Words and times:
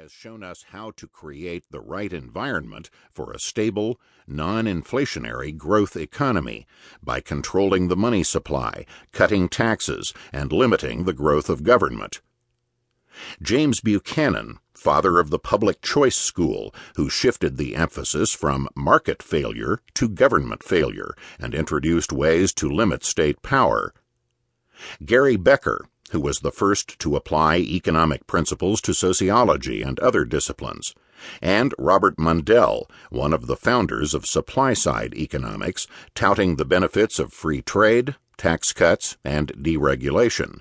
has 0.00 0.10
shown 0.10 0.42
us 0.42 0.64
how 0.70 0.90
to 0.92 1.06
create 1.06 1.62
the 1.70 1.80
right 1.80 2.14
environment 2.14 2.88
for 3.10 3.32
a 3.32 3.38
stable, 3.38 4.00
non 4.26 4.64
inflationary 4.64 5.54
growth 5.54 5.94
economy 5.94 6.66
by 7.02 7.20
controlling 7.20 7.88
the 7.88 7.96
money 7.96 8.22
supply, 8.22 8.86
cutting 9.12 9.46
taxes, 9.46 10.14
and 10.32 10.52
limiting 10.52 11.04
the 11.04 11.12
growth 11.12 11.50
of 11.50 11.64
government. 11.64 12.22
James 13.42 13.82
Buchanan, 13.82 14.58
father 14.72 15.18
of 15.18 15.28
the 15.28 15.38
public 15.38 15.82
choice 15.82 16.16
school, 16.16 16.74
who 16.96 17.10
shifted 17.10 17.58
the 17.58 17.76
emphasis 17.76 18.32
from 18.32 18.70
market 18.74 19.22
failure 19.22 19.80
to 19.92 20.08
government 20.08 20.62
failure 20.62 21.14
and 21.38 21.54
introduced 21.54 22.10
ways 22.10 22.54
to 22.54 22.70
limit 22.70 23.04
state 23.04 23.42
power. 23.42 23.92
Gary 25.04 25.36
Becker, 25.36 25.84
who 26.10 26.20
was 26.20 26.40
the 26.40 26.52
first 26.52 26.98
to 26.98 27.16
apply 27.16 27.56
economic 27.56 28.26
principles 28.26 28.80
to 28.80 28.94
sociology 28.94 29.82
and 29.82 29.98
other 30.00 30.24
disciplines, 30.24 30.94
and 31.42 31.74
Robert 31.78 32.16
Mundell, 32.16 32.88
one 33.10 33.32
of 33.32 33.46
the 33.46 33.56
founders 33.56 34.14
of 34.14 34.26
supply 34.26 34.72
side 34.72 35.14
economics, 35.14 35.86
touting 36.14 36.56
the 36.56 36.64
benefits 36.64 37.18
of 37.18 37.32
free 37.32 37.62
trade, 37.62 38.16
tax 38.36 38.72
cuts, 38.72 39.16
and 39.24 39.52
deregulation. 39.52 40.60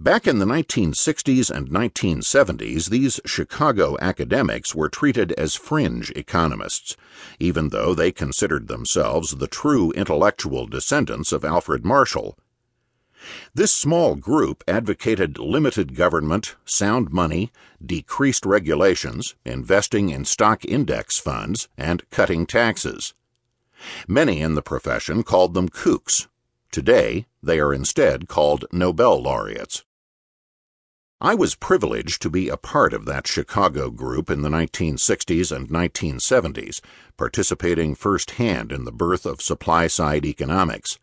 Back 0.00 0.26
in 0.26 0.38
the 0.38 0.44
1960s 0.44 1.50
and 1.50 1.70
1970s, 1.70 2.90
these 2.90 3.20
Chicago 3.24 3.96
academics 4.00 4.74
were 4.74 4.88
treated 4.88 5.32
as 5.32 5.54
fringe 5.54 6.10
economists, 6.16 6.96
even 7.38 7.68
though 7.68 7.94
they 7.94 8.10
considered 8.10 8.66
themselves 8.66 9.36
the 9.36 9.46
true 9.46 9.92
intellectual 9.92 10.66
descendants 10.66 11.30
of 11.30 11.44
Alfred 11.44 11.84
Marshall. 11.84 12.36
This 13.54 13.72
small 13.72 14.14
group 14.14 14.62
advocated 14.68 15.38
limited 15.38 15.94
government, 15.94 16.56
sound 16.64 17.12
money, 17.12 17.52
decreased 17.84 18.44
regulations, 18.44 19.34
investing 19.44 20.10
in 20.10 20.24
stock 20.24 20.64
index 20.64 21.18
funds, 21.18 21.68
and 21.76 22.08
cutting 22.10 22.46
taxes. 22.46 23.14
Many 24.08 24.40
in 24.40 24.54
the 24.54 24.62
profession 24.62 25.22
called 25.22 25.54
them 25.54 25.68
kooks, 25.68 26.26
Today, 26.74 27.26
they 27.40 27.60
are 27.60 27.72
instead 27.72 28.26
called 28.26 28.64
Nobel 28.72 29.22
laureates. 29.22 29.84
I 31.20 31.32
was 31.36 31.54
privileged 31.54 32.20
to 32.22 32.28
be 32.28 32.48
a 32.48 32.56
part 32.56 32.92
of 32.92 33.04
that 33.04 33.28
Chicago 33.28 33.90
group 33.90 34.28
in 34.28 34.42
the 34.42 34.48
1960s 34.48 35.54
and 35.54 35.68
1970s, 35.68 36.80
participating 37.16 37.94
firsthand 37.94 38.72
in 38.72 38.82
the 38.82 38.90
birth 38.90 39.24
of 39.24 39.40
supply 39.40 39.86
side 39.86 40.26
economics. 40.26 40.98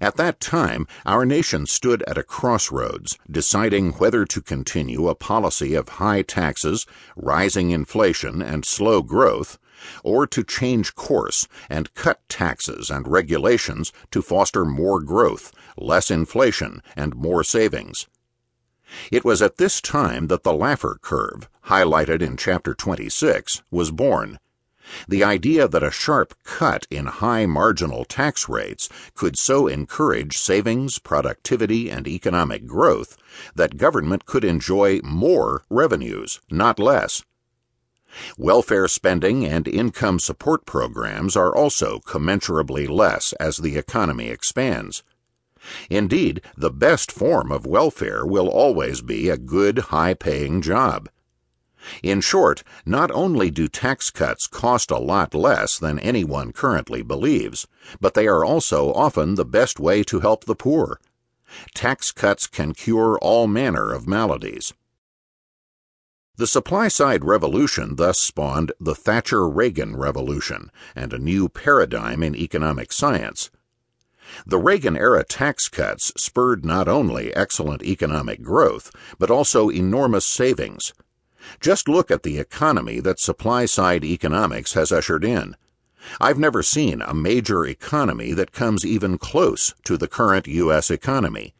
At 0.00 0.16
that 0.16 0.40
time, 0.40 0.86
our 1.06 1.24
nation 1.24 1.66
stood 1.66 2.02
at 2.08 2.18
a 2.18 2.22
crossroads, 2.22 3.16
deciding 3.30 3.92
whether 3.92 4.24
to 4.24 4.40
continue 4.40 5.08
a 5.08 5.14
policy 5.14 5.74
of 5.74 5.88
high 5.88 6.22
taxes, 6.22 6.86
rising 7.16 7.70
inflation, 7.70 8.42
and 8.42 8.64
slow 8.64 9.02
growth, 9.02 9.58
or 10.02 10.26
to 10.26 10.42
change 10.42 10.94
course 10.94 11.46
and 11.70 11.94
cut 11.94 12.20
taxes 12.28 12.90
and 12.90 13.06
regulations 13.06 13.92
to 14.10 14.22
foster 14.22 14.64
more 14.64 15.00
growth, 15.00 15.52
less 15.76 16.10
inflation, 16.10 16.82
and 16.96 17.14
more 17.14 17.44
savings. 17.44 18.06
It 19.12 19.24
was 19.24 19.42
at 19.42 19.58
this 19.58 19.80
time 19.80 20.28
that 20.28 20.44
the 20.44 20.52
Laffer 20.52 21.00
curve, 21.00 21.48
highlighted 21.66 22.22
in 22.22 22.36
Chapter 22.36 22.74
26, 22.74 23.62
was 23.70 23.90
born. 23.90 24.38
The 25.06 25.24
idea 25.24 25.68
that 25.68 25.82
a 25.82 25.90
sharp 25.90 26.34
cut 26.44 26.86
in 26.90 27.06
high 27.06 27.46
marginal 27.46 28.04
tax 28.04 28.48
rates 28.48 28.88
could 29.14 29.38
so 29.38 29.66
encourage 29.66 30.36
savings, 30.36 30.98
productivity, 30.98 31.90
and 31.90 32.08
economic 32.08 32.66
growth 32.66 33.16
that 33.54 33.76
government 33.76 34.24
could 34.26 34.44
enjoy 34.44 35.00
more 35.02 35.62
revenues, 35.68 36.40
not 36.50 36.78
less, 36.78 37.22
Welfare 38.38 38.88
spending 38.88 39.44
and 39.44 39.68
income 39.68 40.18
support 40.18 40.64
programs 40.64 41.36
are 41.36 41.54
also 41.54 41.98
commensurably 42.00 42.86
less 42.86 43.34
as 43.34 43.58
the 43.58 43.76
economy 43.76 44.28
expands. 44.30 45.02
Indeed, 45.90 46.40
the 46.56 46.70
best 46.70 47.12
form 47.12 47.52
of 47.52 47.66
welfare 47.66 48.24
will 48.24 48.48
always 48.48 49.02
be 49.02 49.28
a 49.28 49.36
good, 49.36 49.78
high 49.90 50.14
paying 50.14 50.62
job. 50.62 51.10
In 52.02 52.20
short, 52.20 52.62
not 52.84 53.10
only 53.10 53.50
do 53.50 53.68
tax 53.68 54.10
cuts 54.10 54.46
cost 54.46 54.90
a 54.90 54.98
lot 54.98 55.34
less 55.34 55.78
than 55.78 55.98
anyone 55.98 56.52
currently 56.52 57.02
believes, 57.02 57.66
but 58.00 58.14
they 58.14 58.26
are 58.26 58.44
also 58.44 58.92
often 58.92 59.34
the 59.34 59.44
best 59.44 59.80
way 59.80 60.02
to 60.04 60.20
help 60.20 60.44
the 60.44 60.54
poor. 60.54 61.00
Tax 61.74 62.12
cuts 62.12 62.46
can 62.46 62.74
cure 62.74 63.18
all 63.20 63.46
manner 63.46 63.92
of 63.92 64.06
maladies. 64.06 64.74
The 66.36 66.46
supply 66.46 66.88
side 66.88 67.24
revolution 67.24 67.96
thus 67.96 68.20
spawned 68.20 68.70
the 68.78 68.94
Thatcher 68.94 69.48
Reagan 69.48 69.96
revolution 69.96 70.70
and 70.94 71.12
a 71.12 71.18
new 71.18 71.48
paradigm 71.48 72.22
in 72.22 72.36
economic 72.36 72.92
science. 72.92 73.50
The 74.46 74.58
Reagan 74.58 74.96
era 74.96 75.24
tax 75.24 75.68
cuts 75.68 76.12
spurred 76.16 76.64
not 76.64 76.86
only 76.86 77.34
excellent 77.34 77.82
economic 77.82 78.42
growth, 78.42 78.92
but 79.18 79.30
also 79.30 79.70
enormous 79.70 80.26
savings. 80.26 80.92
Just 81.60 81.88
look 81.88 82.10
at 82.10 82.22
the 82.22 82.38
economy 82.38 83.00
that 83.00 83.20
supply 83.20 83.66
side 83.66 84.04
economics 84.04 84.74
has 84.74 84.92
ushered 84.92 85.24
in. 85.24 85.56
I've 86.20 86.38
never 86.38 86.62
seen 86.62 87.02
a 87.02 87.14
major 87.14 87.66
economy 87.66 88.32
that 88.32 88.52
comes 88.52 88.86
even 88.86 89.18
close 89.18 89.74
to 89.84 89.96
the 89.96 90.08
current 90.08 90.46
U.S. 90.46 90.90
economy. 90.90 91.54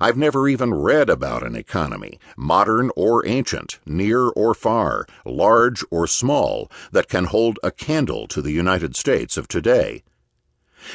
I've 0.00 0.16
never 0.16 0.48
even 0.48 0.72
read 0.72 1.10
about 1.10 1.42
an 1.42 1.56
economy, 1.56 2.18
modern 2.36 2.90
or 2.96 3.26
ancient, 3.26 3.80
near 3.84 4.28
or 4.28 4.54
far, 4.54 5.06
large 5.24 5.84
or 5.90 6.06
small, 6.06 6.70
that 6.92 7.08
can 7.08 7.24
hold 7.24 7.58
a 7.62 7.70
candle 7.70 8.26
to 8.28 8.40
the 8.40 8.52
United 8.52 8.96
States 8.96 9.36
of 9.36 9.48
today. 9.48 10.02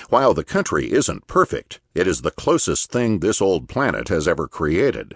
While 0.09 0.33
the 0.33 0.43
country 0.43 0.91
isn't 0.91 1.27
perfect, 1.27 1.79
it 1.93 2.07
is 2.07 2.21
the 2.21 2.31
closest 2.31 2.91
thing 2.91 3.19
this 3.19 3.41
old 3.41 3.69
planet 3.69 4.09
has 4.09 4.27
ever 4.27 4.47
created. 4.47 5.15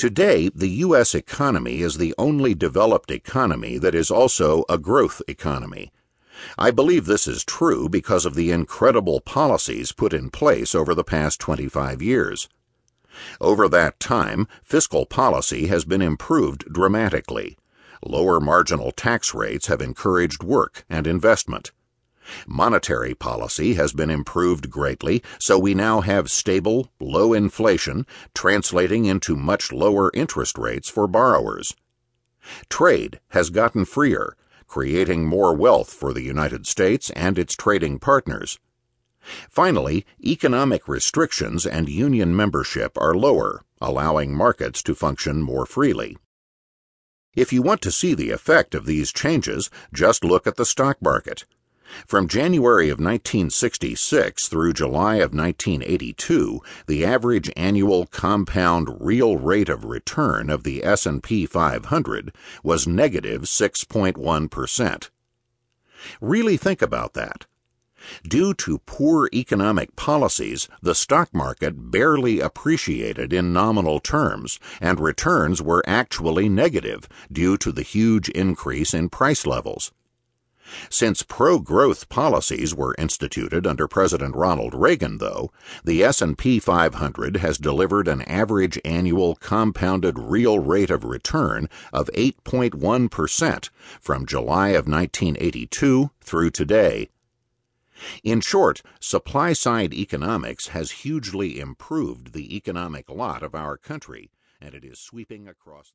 Today, 0.00 0.48
the 0.54 0.80
U.S. 0.86 1.14
economy 1.14 1.82
is 1.82 1.98
the 1.98 2.14
only 2.16 2.54
developed 2.54 3.10
economy 3.10 3.76
that 3.76 3.94
is 3.94 4.10
also 4.10 4.64
a 4.66 4.78
growth 4.78 5.20
economy. 5.28 5.92
I 6.56 6.70
believe 6.70 7.04
this 7.04 7.28
is 7.28 7.44
true 7.44 7.86
because 7.86 8.24
of 8.24 8.34
the 8.34 8.50
incredible 8.50 9.20
policies 9.20 9.92
put 9.92 10.14
in 10.14 10.30
place 10.30 10.74
over 10.74 10.94
the 10.94 11.04
past 11.04 11.38
25 11.40 12.00
years. 12.00 12.48
Over 13.42 13.68
that 13.68 14.00
time, 14.00 14.48
fiscal 14.62 15.04
policy 15.04 15.66
has 15.66 15.84
been 15.84 16.00
improved 16.00 16.72
dramatically. 16.72 17.58
Lower 18.02 18.40
marginal 18.40 18.92
tax 18.92 19.34
rates 19.34 19.66
have 19.66 19.82
encouraged 19.82 20.42
work 20.42 20.86
and 20.88 21.06
investment. 21.06 21.72
Monetary 22.46 23.14
policy 23.14 23.74
has 23.74 23.92
been 23.92 24.10
improved 24.10 24.70
greatly, 24.70 25.22
so 25.38 25.58
we 25.58 25.74
now 25.74 26.00
have 26.00 26.30
stable, 26.30 26.88
low 27.00 27.32
inflation, 27.32 28.06
translating 28.34 29.04
into 29.04 29.36
much 29.36 29.72
lower 29.72 30.10
interest 30.14 30.58
rates 30.58 30.88
for 30.88 31.06
borrowers. 31.06 31.74
Trade 32.68 33.20
has 33.30 33.50
gotten 33.50 33.84
freer, 33.84 34.36
creating 34.66 35.26
more 35.26 35.54
wealth 35.54 35.92
for 35.92 36.12
the 36.12 36.22
United 36.22 36.66
States 36.66 37.10
and 37.10 37.38
its 37.38 37.54
trading 37.54 37.98
partners. 37.98 38.58
Finally, 39.50 40.06
economic 40.24 40.88
restrictions 40.88 41.66
and 41.66 41.88
union 41.88 42.34
membership 42.34 42.96
are 42.96 43.14
lower, 43.14 43.62
allowing 43.80 44.34
markets 44.34 44.82
to 44.82 44.94
function 44.94 45.42
more 45.42 45.66
freely. 45.66 46.16
If 47.34 47.52
you 47.52 47.62
want 47.62 47.80
to 47.82 47.92
see 47.92 48.14
the 48.14 48.30
effect 48.30 48.74
of 48.74 48.86
these 48.86 49.12
changes, 49.12 49.70
just 49.92 50.24
look 50.24 50.46
at 50.46 50.56
the 50.56 50.64
stock 50.64 51.00
market. 51.02 51.44
From 52.06 52.28
January 52.28 52.88
of 52.88 52.98
1966 52.98 54.48
through 54.48 54.72
July 54.74 55.16
of 55.16 55.34
1982, 55.34 56.60
the 56.86 57.04
average 57.04 57.50
annual 57.56 58.06
compound 58.06 58.96
real 59.00 59.36
rate 59.36 59.68
of 59.68 59.84
return 59.84 60.50
of 60.50 60.62
the 60.62 60.84
S&P 60.84 61.46
500 61.46 62.34
was 62.62 62.86
negative 62.86 63.42
6.1. 63.42 65.10
Really 66.20 66.56
think 66.56 66.80
about 66.80 67.14
that. 67.14 67.46
Due 68.26 68.54
to 68.54 68.78
poor 68.86 69.28
economic 69.32 69.94
policies, 69.94 70.68
the 70.80 70.94
stock 70.94 71.34
market 71.34 71.90
barely 71.90 72.40
appreciated 72.40 73.32
in 73.32 73.52
nominal 73.52 74.00
terms, 74.00 74.58
and 74.80 74.98
returns 74.98 75.60
were 75.60 75.84
actually 75.86 76.48
negative 76.48 77.08
due 77.30 77.58
to 77.58 77.70
the 77.70 77.82
huge 77.82 78.30
increase 78.30 78.94
in 78.94 79.10
price 79.10 79.44
levels. 79.44 79.92
Since 80.88 81.22
pro-growth 81.22 82.08
policies 82.08 82.74
were 82.74 82.94
instituted 82.98 83.66
under 83.66 83.88
President 83.88 84.36
Ronald 84.36 84.74
Reagan, 84.74 85.18
though, 85.18 85.50
the 85.84 86.02
S&P 86.02 86.58
500 86.58 87.38
has 87.38 87.58
delivered 87.58 88.08
an 88.08 88.22
average 88.22 88.78
annual 88.84 89.36
compounded 89.36 90.18
real 90.18 90.58
rate 90.58 90.90
of 90.90 91.04
return 91.04 91.68
of 91.92 92.10
8.1% 92.14 93.70
from 94.00 94.26
July 94.26 94.68
of 94.70 94.86
1982 94.86 96.10
through 96.20 96.50
today. 96.50 97.08
In 98.22 98.40
short, 98.40 98.82
supply 98.98 99.52
side 99.52 99.92
economics 99.92 100.68
has 100.68 101.02
hugely 101.02 101.60
improved 101.60 102.32
the 102.32 102.56
economic 102.56 103.10
lot 103.10 103.42
of 103.42 103.54
our 103.54 103.76
country, 103.76 104.30
and 104.60 104.74
it 104.74 104.84
is 104.84 104.98
sweeping 104.98 105.48
across 105.48 105.88